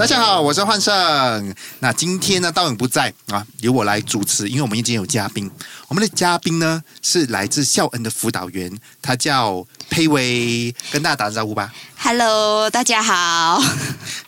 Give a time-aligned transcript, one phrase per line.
[0.00, 1.54] 大家好，我是幻胜。
[1.80, 5.50] 那今天呢，道永不在啊，由我来主持，因为我们已经有嘉宾。
[5.88, 11.70] 我们的嘉宾呢是来自孝恩的辅导员，他叫佩薇，跟大家打个招呼吧。
[11.98, 13.62] Hello，大家好。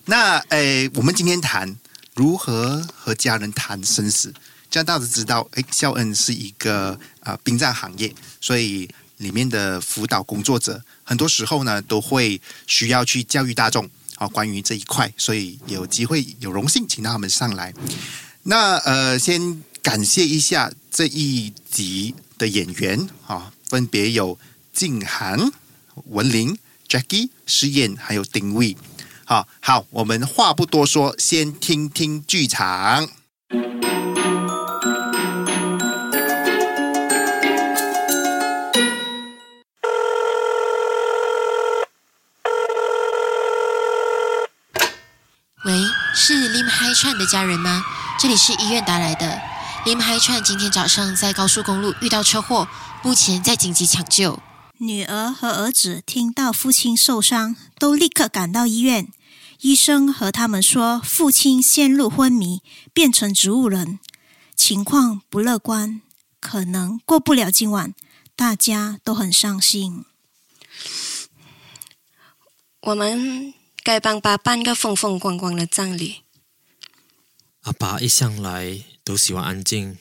[0.05, 1.75] 那诶，我们今天谈
[2.15, 4.35] 如何和家人谈生死，
[4.71, 13.89] 这样大家知道，诶，孝恩是一个啊殡葬行业，所以里面的辅导工作者，很多时候呢都会需要去教育大众
[14.23, 17.75] 啊关于这一块，所以有机会有荣幸请到他们上来。
[18.45, 24.39] 那呃，先感谢一下这一集的演员啊，分别有
[24.73, 25.51] 静涵、
[26.07, 26.57] 文林、
[26.89, 28.77] Jackie、施燕还有丁卫。
[29.25, 33.22] 好好，我们话不多说，先听听剧场。
[46.95, 47.85] 是林海川的家人吗？
[48.19, 49.41] 这里是医院打来的。
[49.87, 52.69] 林海串今天早上在高速公路遇到车祸，
[53.03, 54.39] 目前在紧急抢救。
[54.79, 59.09] 女儿和儿子听到父亲受伤，都立刻赶到医院。
[59.61, 63.99] 医生和他们说，父亲陷入昏迷，变成植物人，
[64.55, 66.03] 情况不乐观，
[66.41, 67.95] 可能过不了今晚。
[68.37, 70.05] 大家都很伤心。
[72.81, 76.22] 我们该帮爸办个风风光光的葬礼。
[77.63, 79.99] 阿爸一向来都喜欢安静，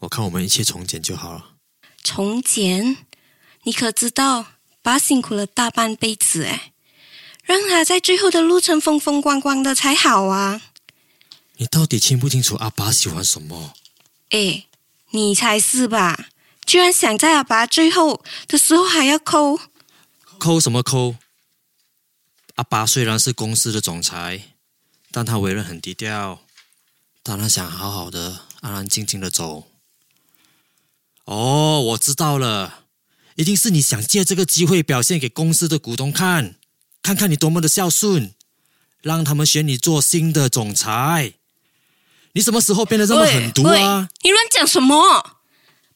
[0.00, 1.54] 我看我们一切从简就好了。
[2.02, 2.96] 从简，
[3.62, 4.46] 你可知道
[4.82, 6.72] 爸辛苦了大半辈子哎，
[7.44, 10.60] 让他在最后的路程风风光光的才好啊！
[11.56, 13.74] 你到底清不清楚阿爸喜欢什么？
[14.30, 14.66] 哎，
[15.10, 16.30] 你才是吧？
[16.66, 19.60] 居然想在阿爸最后的时候还要抠，
[20.38, 21.14] 抠什么抠？
[22.56, 24.54] 阿爸虽然是公司的总裁，
[25.12, 26.42] 但他为人很低调，
[27.22, 29.68] 当然想好好的、安安静静的走。
[31.24, 32.86] 哦，我知道了，
[33.36, 36.56] 一定是你想借这个机会表现给公司的股东看，
[37.00, 38.34] 看看你多么的孝顺，
[39.02, 41.34] 让他们选你做新的总裁。
[42.32, 44.08] 你什么时候变得这么狠毒啊？
[44.22, 45.38] 你乱讲什么？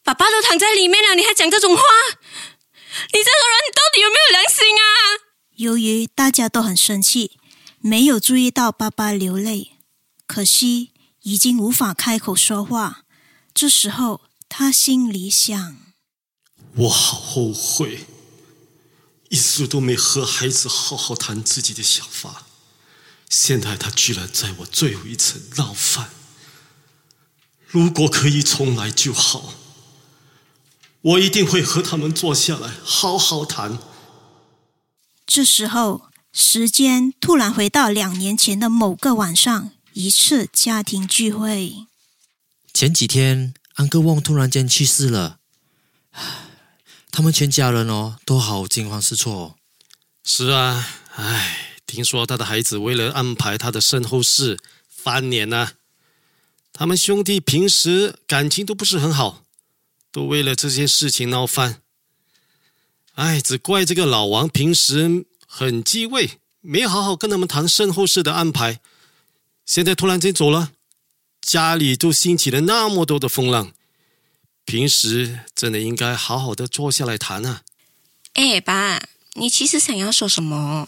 [0.05, 1.83] 爸爸都躺在里面了，你还讲这种话？
[1.83, 4.87] 你这个人到底有没有良心啊？
[5.57, 7.33] 由于大家都很生气，
[7.81, 9.73] 没有注意到爸爸流泪，
[10.27, 10.93] 可惜
[11.27, 13.03] 已经无法开口说话。
[13.53, 15.77] 这时候，他心里想。
[16.77, 18.07] 我好后悔，
[19.31, 22.45] 一直都没和孩子好好谈自己的想法。
[23.29, 26.11] 现在他居然在我最后一次闹翻。
[27.67, 29.53] 如果可以重来就好，
[31.01, 33.81] 我一定会和他们坐下来好好谈。
[35.27, 41.87] 这时候，时间突然回到两年前的某个晚上，一次家庭聚会。
[42.75, 45.39] 前几天，安哥旺突然间去世了，
[47.11, 49.57] 他们全家人哦都好惊慌失措。
[50.23, 55.73] 是啊，唉，听说他的孩子为了安排他的身后事翻脸了、
[56.75, 59.45] 他们兄弟平时感情都不是很好，
[60.13, 61.81] 都为了这件事情闹翻。
[63.15, 68.83] 唉，只怪这个老王平时很忌讳，没好好跟他们谈身后事的安排。
[69.67, 70.73] 现在突然间走了，
[71.43, 73.73] 家里都兴起了那么多的风浪。
[74.65, 77.63] 平时真的应该好好的坐下来谈啊。
[78.35, 79.03] 哎，爸，
[79.35, 80.87] 你其实想要说什么？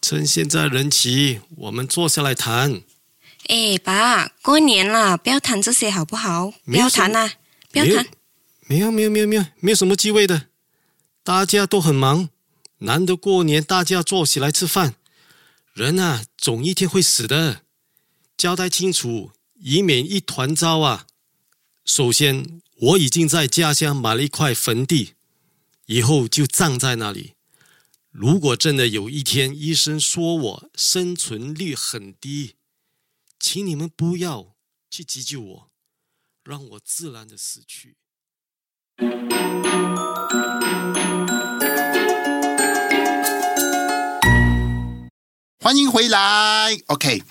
[0.00, 2.82] 趁现在人齐，我们坐下来谈。
[3.48, 6.52] 哎，爸，过年了，不要谈这些好不好？
[6.64, 7.30] 不要谈啊，
[7.70, 8.06] 不要谈。
[8.66, 10.46] 没有没有没有没有没有什么忌讳的，
[11.22, 12.30] 大家都很忙，
[12.78, 14.94] 难得过年大家坐起来吃饭。
[15.74, 17.62] 人啊，总一天会死的，
[18.38, 21.08] 交代清楚，以免一团糟啊。
[21.84, 25.14] 首先，我已经在家乡买了一块坟地，
[25.86, 27.34] 以后就葬在那里。
[28.12, 32.54] 如果真的有一天医生说我生存率很低，
[33.40, 34.54] 请你们不要
[34.88, 35.70] 去急救我，
[36.44, 37.96] 让我自然的死去。
[45.60, 46.78] 欢迎回来。
[46.86, 47.22] OK，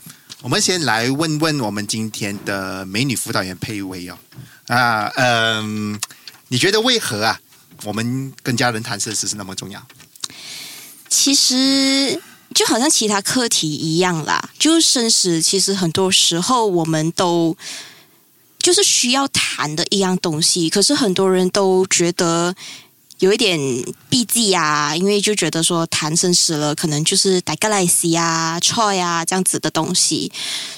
[0.48, 4.18] 我们先来问问我们今天的美女辅导员佩薇哦。
[4.68, 6.00] 啊，嗯，
[6.48, 7.38] 你觉得为何啊，
[7.84, 9.86] 我们跟家人谈生死是那么重要？
[11.10, 12.18] 其实
[12.56, 17.58] 就好像其他课题一样啦，就是生死，其实很多时候我们都
[18.58, 22.56] 就是需要谈的一样东西，可是很多人都觉得
[23.20, 23.60] 有一点
[24.10, 30.32] 避忌啊，因为就觉得说谈生死了，可能就是大家来西啊、错呀这样子的东西，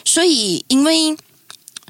[0.03, 1.18] 所以因为。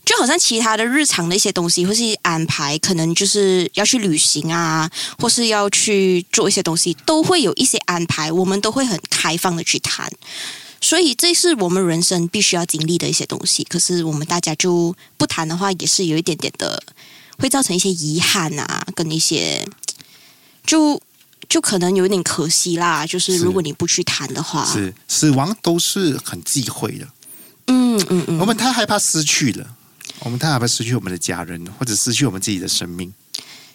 [0.05, 10.11] 就好像其他的日常的一些东西，或是安排，可能就是要去旅行啊，或是要去做一些东西，都会有一些安排，我们都会很开放的去谈。
[10.81, 13.63] 所以这是我们人生必须要经历的一些东西。
[13.65, 16.81] 可是我们大家就不谈的话，也是有一点点的，
[17.37, 19.63] 会造成一些遗憾啊，跟一些
[20.69, 21.01] 就
[21.47, 23.03] 就可能有点可惜啦。
[23.07, 27.07] 就是如果你不去谈的话，是死亡都是很忌讳的。
[27.65, 29.75] 嗯嗯嗯，我们太害怕失去了。
[30.19, 33.11] 我们太害怕失去我们的家人，或者失去我们自己的生命。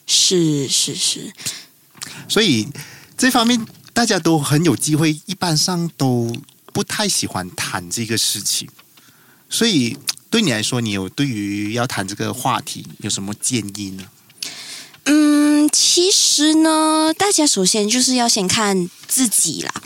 [0.07, 1.33] 是是是，
[2.29, 2.69] 所以
[3.19, 6.33] 这方面大家都很有机会，一般上都
[6.73, 8.69] 不太喜欢谈这个事情。
[9.51, 9.99] 所以
[10.31, 14.05] 对你来说，你有对于要谈这个话题有什么建议呢？
[15.05, 19.83] 嗯，其实呢，大家首先就是要先看自己啦，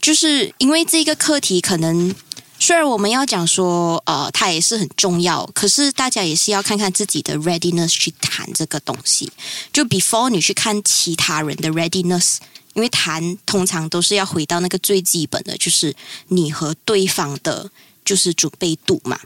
[0.00, 2.14] 就是因为这个课题可能。
[2.62, 9.32] 虽然我们要讲说，呃，它也是很重要，可是大家也是要看看自己的 readiness 去谈这个东西。
[9.72, 12.36] 就 before 你去看其他人的 readiness，
[12.74, 15.96] 因为谈通常都是要回到那个最基本的，就是
[16.28, 17.70] 你和对方的，
[18.04, 19.18] 就是准备度嘛。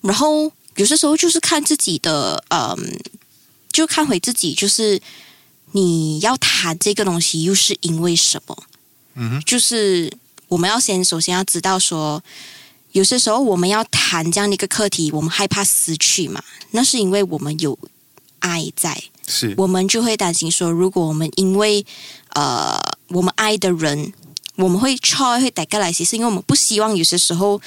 [0.00, 2.96] 然后有些时候就是看自己的，嗯，
[3.78, 5.00] 就看回自己，就是
[5.70, 8.64] 你要谈这个东西又是因为什么？
[9.14, 10.12] 嗯，就是
[10.48, 12.20] 我们要先首先要知道说。
[12.92, 16.42] 有些时候我们要谈这样的一个课题，我们害怕失去嘛？
[16.70, 17.78] 那是因为我们有
[18.38, 21.84] 爱在，是我们就会担心说，如果我们因为
[22.30, 22.76] 呃
[23.08, 24.12] 我们爱的人，
[24.56, 27.60] 我们会超会带过来，其实因为我们不希望有些时候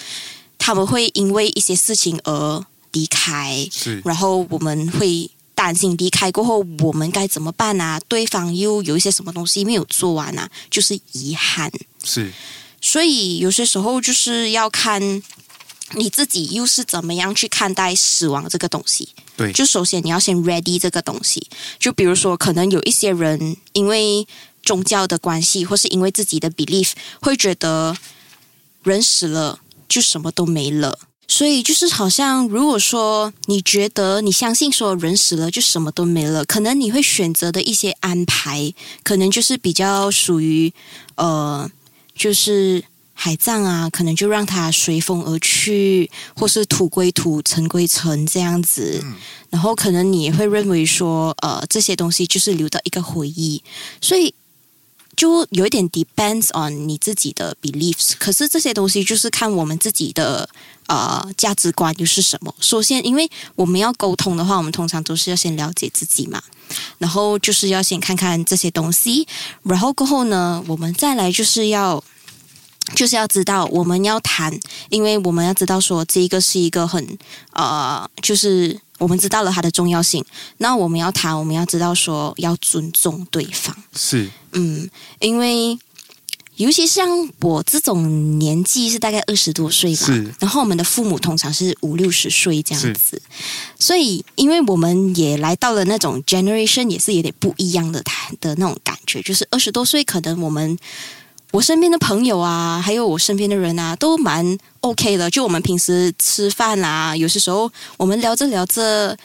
[0.58, 5.30] 他们会因为一些事情而离开，是，然后我们会
[5.62, 8.00] 担心离开过后我们该怎么办啊？
[8.08, 10.50] 对方又有一些什么东西没有做完啊？
[10.72, 11.72] 就是遗憾，
[12.04, 12.34] 是。
[12.82, 15.00] 所以有些时候就是要看
[15.92, 19.10] 你自己又是怎么样去看待死亡这个东西。
[19.38, 21.48] 对，就首先你要先 ready 这个东西。
[21.78, 24.28] 就比如说，可能有一些人因为
[24.64, 27.96] 宗教的关系，或是因为自己的 belief，会觉得
[28.82, 30.98] 人死了就什么都没了。
[31.32, 40.74] 所以就是好像，如果说你觉得你相信说人死了就什么都没了，可能你会选择的一些安排，可能就是比较属于
[41.16, 41.72] 呃。
[42.14, 42.84] 就是
[43.14, 49.04] 海葬啊，可能就让它随风而去，或是土归土，尘归尘这样子。
[49.50, 53.64] 然后可能你也会认为说，呃，这些东西就是留到一个回忆，
[54.02, 54.36] 所以
[55.16, 58.12] 就有一点 depends on 你自己的 beliefs。
[58.20, 60.48] 可是这些东西就是看我们自己的
[60.88, 62.54] 呃价值观又是什么。
[62.60, 66.42] 首先，因为我们要沟通的话，我们通常都是要先了解自己嘛。
[66.98, 69.28] 然后就是要先看看这些东西，
[69.64, 72.02] 然后过后呢，我们再来就是要
[72.96, 74.58] 就是要知道我们要谈，
[74.90, 77.18] 因为我们要知道说这一个是一个很
[77.52, 80.24] 呃，就是我们知道了它的重要性。
[80.60, 84.90] 那我们要谈，我们要知道说要尊重对方，是嗯，
[85.20, 85.78] 因为。
[86.62, 90.08] 尤其像我这种年纪是大概二十多岁吧，
[90.40, 93.22] 然后我们的父母通常是五六十岁这样子，
[93.80, 98.04] 所以因为我们也来到了那种 generation，也是有点不一样的
[98.40, 100.78] 的那种感觉，就是二十多岁，可能我们
[101.52, 105.30] 我身边的朋友啊，还有我身边的人啊，都蛮 OK 的。
[105.30, 109.18] 就我们平时吃饭啊，有些时候我们聊着聊着。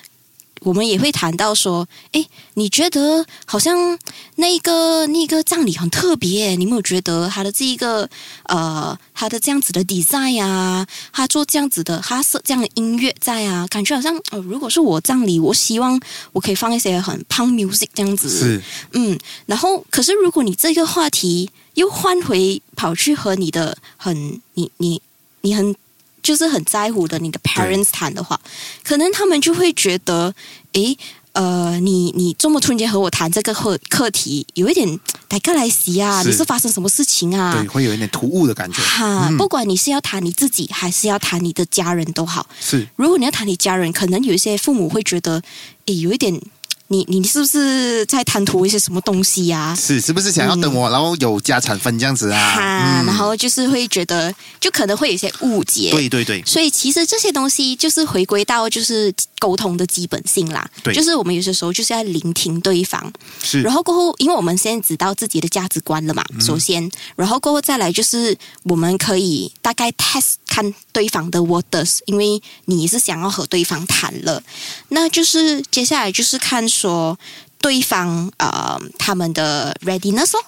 [0.61, 3.99] 我们也会谈到说，哎，你觉得好像
[4.37, 8.09] 那个那个葬礼很特别，你有没有觉得他的这一个
[8.45, 16.01] 呃，他的这样子的 design 啊，他做这样子的，他设这样的音乐在啊，感觉好像呃，如果是我葬礼，我希望
[16.33, 25.01] 我可以放一些很 punk music 这样子，是，嗯，然后可是如果你这个话题又换回跑去和你的很你你
[25.43, 25.75] 你很。
[26.27, 28.41] 就是很在乎的，你的 parents 谈的话，
[28.83, 30.35] 可能他们就会觉得，
[30.73, 30.99] 诶，
[31.31, 37.53] 呃，你你这么突然间和我谈这个课课题，有一点带克来袭啊，你是发生什么事情啊？
[37.55, 38.83] 对，会有一点突兀的感觉。
[38.83, 42.45] 哈，不管你是要谈你自己，还是要谈你的家人都好。
[42.61, 45.41] 是，如果你要谈你家人，可能有一些父母会觉得，
[45.87, 46.35] 诶，有一点
[46.89, 52.51] 你你是不是在贪图一些什么东西呀、是是不是想要等我，然后有家产分这样子啊？
[52.55, 55.91] 哈，然后就是会觉得，就可能会有一些误解。
[55.91, 60.69] 对对对，所以其实这些东西就是回归到就是沟通的基本性啦。
[60.83, 60.95] 对。
[60.95, 63.13] 就是我们有些时候就是要聆听对方，
[63.43, 63.63] 是。
[63.63, 66.41] 然后过后，因为我们现在知道自己的价值观了嘛，嗯。
[66.41, 74.43] 首先，然后过后再来就是我们可以大概 test 看对方的 waters，因为你是想要和对方谈了，
[74.91, 77.19] 那就是接下来就是看说
[77.61, 80.41] 对方呃他们的 readiness 哦。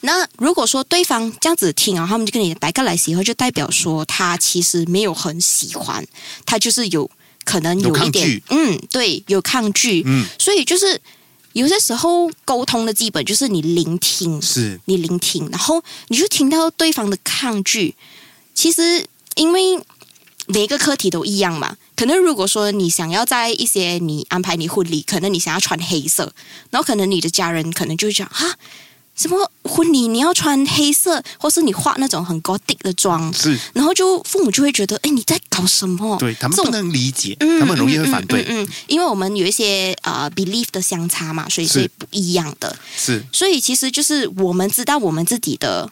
[0.00, 6.06] 那如果说对方这样子听啊，他们就跟你摆个来喜欢，就代表说他其实没有很喜欢，
[6.44, 7.10] 他就是有
[7.44, 11.00] 可能有有一点嗯，对，有抗拒，嗯，所以就是
[11.52, 17.94] 有些时候沟通的基本就是你聆听，是你聆听，然后你就听到对方的抗拒。
[18.54, 19.04] 其实
[19.36, 19.78] 因为
[20.46, 26.32] 每一个课题都一样嘛，可能如果说你想要在一些你安排你婚礼，可能你想要穿黑色，
[26.70, 28.56] 然后可能你的家人可能就会讲啊。
[29.16, 36.16] 什么婚礼你要穿黑色，或是你化那种很 gothic 的妆，是，然后就父母就会觉得，哎，你在搞什么？
[36.18, 42.76] 对他们不能理解，嗯他们容易会反对，嗯嗯嗯嗯因为我们有一些呃 belief 的相差嘛，所以是是不一样的。
[42.96, 45.88] 是所以其实就是我们知道我们自己的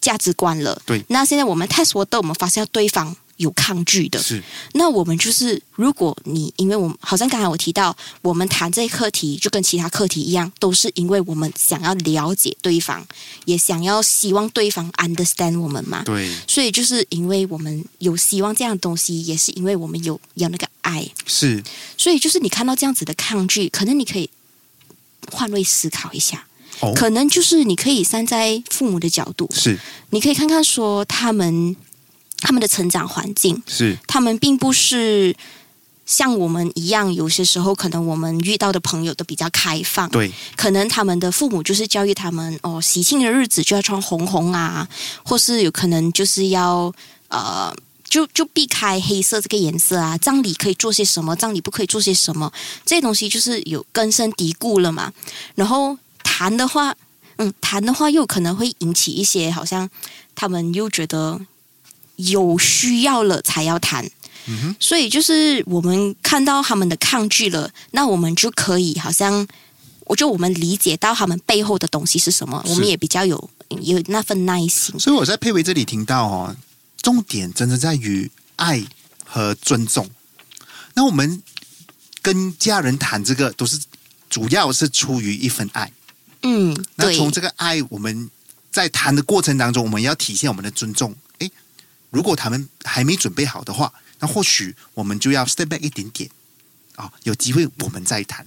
[0.00, 0.80] 价值观了。
[0.86, 4.42] 对那现在我们 test 我的，我们发现对方有抗拒的，是。
[4.74, 13.04] 那我们就是，如果你因为我们好像刚才我提到，我们谈这个课题就跟其他课题一样，都是因为我们想要了解对方，
[13.46, 16.02] 也想要希望对方 understand 我们嘛。
[16.04, 21.64] 对，所以就是因为我们有希望这样的东西，也是因为我们有有那个爱，是。
[21.96, 24.28] 所以就是你看到这样子的抗拒，可能你可以
[25.32, 26.46] 换位思考一下，
[26.80, 29.78] 哦，可能就是你可以站在父母的角度，是。
[30.10, 31.74] 你可以看看说他们
[32.40, 35.34] 他们的成长环境，是他们并不是
[36.06, 44.88] 像我们一样，有些时候可能我们遇到的朋友都比较开放，对，可能他们的父母就是教育他们哦，喜庆的日子就要穿红红啊，
[45.24, 46.92] 或是有可能就是要
[47.28, 47.74] 呃。
[48.10, 52.52] 就就避开黑色这个颜色啊，葬礼可以做些什么，葬礼不可以做些什么，
[52.84, 55.12] 这些东西就是有根深蒂固了嘛。
[55.54, 56.92] 然后谈的话，
[57.36, 59.88] 嗯，谈的话又可能会引起一些好像
[60.34, 61.40] 他们又觉得
[62.28, 64.08] 有需要了才要谈，
[64.46, 69.46] 嗯所以就是我们看到他们的抗拒了，那我们就可以好像，
[70.04, 73.50] 我就我们理解到他们背后的东西是什么，我们也比较有
[73.80, 74.98] 有那份耐心。
[74.98, 76.56] 所以我在佩维这里听到哦，
[77.00, 78.84] 重点真的在于爱
[79.24, 80.08] 和尊重。
[80.94, 81.42] 那我们
[82.20, 83.78] 跟家人谈这个，都是
[84.28, 85.90] 主要是出于一份爱。
[86.42, 88.28] 嗯，那从这个爱，我们
[88.70, 91.14] 在谈的过程当中，我们要体现我们的尊重。
[92.10, 96.28] 诶，如果他们还没准备好的话，那或许我们就要 step back 一点点
[96.96, 98.46] 啊、有机会我们再谈。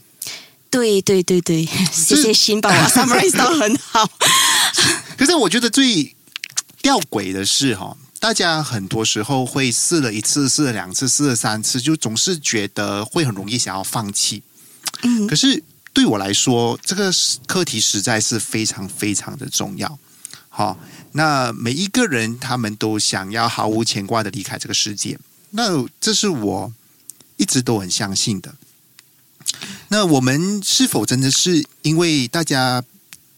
[0.69, 4.07] 对对对对， 谢谢辛把我 summarize 到很好。
[5.17, 6.15] 可是我觉得最
[6.81, 14.43] 吊诡的是哈、大家很多时候会试了一次、试了两次、试了三次，就总是觉得会很容易想要放弃。
[15.01, 17.11] 嗯可是对我来说，这个
[17.45, 19.97] 课题实在是非常非常的重要。
[20.55, 20.77] 好，
[21.13, 25.17] 那每一个人他们都想要毫无牵挂的离开这个世界，
[25.49, 26.71] 那这是我
[27.37, 28.53] 一直都很相信的。
[29.87, 32.83] 那我们是否真的是因为大家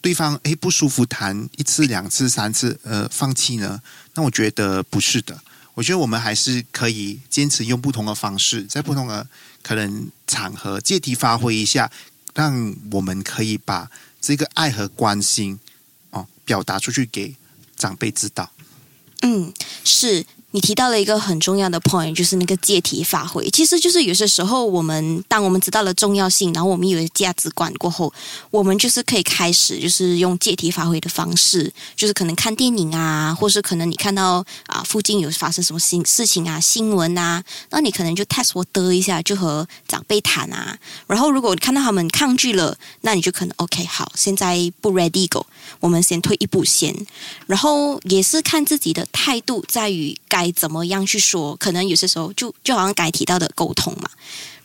[0.01, 3.81] 对方诶不舒服谈一次、两次、三次，呃，放弃呢？
[4.15, 5.39] 那我觉得不是的。
[5.74, 9.25] 我觉得我们还是可以坚持用不同的方式，在不同的
[9.63, 11.89] 可能场合借题发挥一下，
[12.34, 15.57] 让我们可以把这个爱和关心
[16.45, 17.35] 表达出去给
[17.75, 18.49] 长辈知道。
[19.21, 19.51] 嗯，
[19.83, 23.49] 是你提到了一个很重要的 point，就是那个借题发挥。
[23.49, 28.13] 其实就是有些时候，我们当我们知道了重要性，然后我们有了价值观过后，
[28.51, 40.77] 我们就是可以开始就是用借题发挥的方式，就是可能看电影啊，或是可能你看到啊附近有发生什么新事情啊、新闻啊，那你可能就 test 我的一下，就和长辈谈啊。
[41.07, 45.45] 然后如果看到他们抗拒了，那你就可能 OK 好，现在不 ready go，
[45.79, 46.95] 我们先退一步先。
[47.48, 51.55] 然后也是看自己的态度，在于该怎么样去说。
[51.57, 54.10] 可能有些时候就就好像该提到的沟通嘛。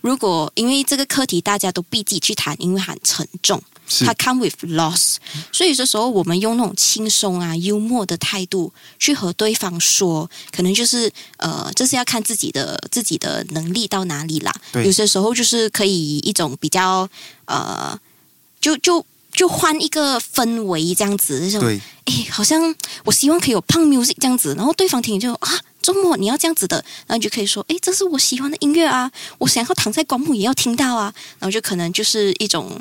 [0.00, 5.16] 如果因为这个课题大家都避忌去谈，因为很沉重，是它 come with loss，
[5.52, 14.50] 所以有些时候我们用那种轻松啊、幽默的态度去和对方说，可能就是呃，这是要看自己的自己的能力到哪里啦。
[14.72, 17.06] 有些时候就是可以一种比较
[17.44, 17.98] 呃，
[18.58, 32.80] 就就就换一个氛围这样子，这种对，哎，好像我希望可以有胖 music 这样子，然后对方听就啊，周末你要这样子的，然后你就可以说，哎，这是我喜欢的音乐啊，我想要躺在光幕也要听到啊，然后就可能就是一种，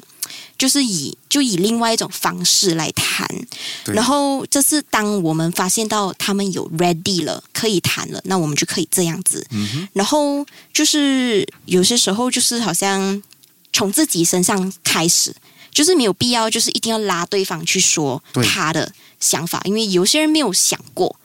[0.58, 3.28] 就是以就以另外一种方式来谈，
[3.94, 9.46] 然后这是当我们发现到他们有 ready 了，可以谈了，那我们就可以这样子。
[9.94, 13.22] 然后就是有些时候就是好像
[13.72, 15.34] 从自己身上开始，
[15.72, 21.16] 就是没有必要就是一定要拉对方去说他的想法，因为有些人没有想过。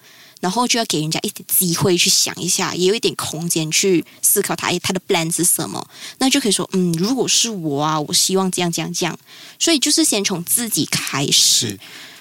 [0.40, 5.82] 然后就要给人家一点机会去想一下，也有一点空间去思考他诶他的 plan 是什么，
[6.18, 9.18] 那就可以说，嗯，如果是我啊，我希望这样这样这样，
[9.58, 11.32] 所以就是先从自己开始。
[11.32, 11.78] 是，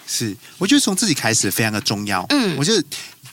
[0.08, 2.26] 是，我觉得从自己开始非常的重要。
[2.30, 2.56] 嗯。
[2.58, 2.82] 我觉得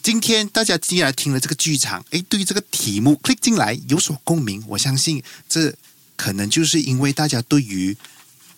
[0.02, 5.72] 今天大家既然听了这个剧场，哎，对于这个题目 click 进来有所共鸣，我相信这
[6.16, 7.96] 可能就是因为大家对于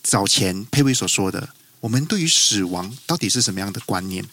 [0.02, 1.48] 早前佩薇所说的，
[1.80, 4.24] 我们对于死亡到底是什么样的观念？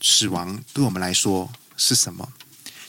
[0.00, 2.32] 死亡对我们来说是什么？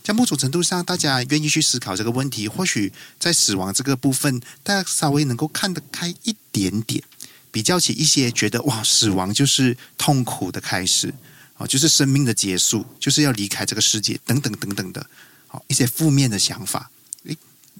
[0.03, 7.03] 在某种程度上，大家愿意去思考这个问题，或许在死亡这个部分，大家稍微能够看得开一点点。
[7.51, 11.13] 比较起一些觉得哇，死亡就是痛苦的开始，
[11.57, 15.09] 哦，就是生命的结束，就是要离开这个世界，等等等等的，
[15.47, 16.89] 好一些负面的想法。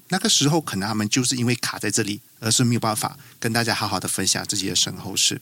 [0.08, 5.40] 那个时候可能他们就是因为卡在这里，而是没有办法跟大家好好的分享自己的身后事。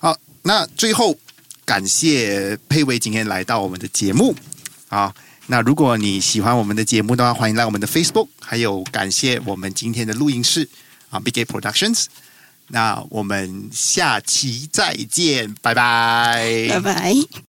[0.00, 1.16] 好，那最后
[1.64, 4.34] 感谢佩薇今天来到我们的节目
[4.88, 5.14] 啊。
[5.46, 10.68] 那如果你喜欢我们的节目的话，欢迎来我们的 Facebook，还有感谢我们今天的录音室
[11.08, 12.06] 啊，Big A Productions。
[12.68, 17.42] 那我们下期再见，拜拜，拜拜。